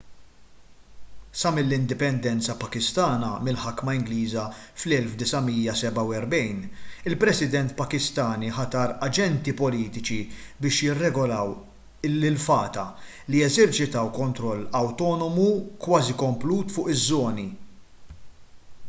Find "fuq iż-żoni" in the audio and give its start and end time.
16.79-17.47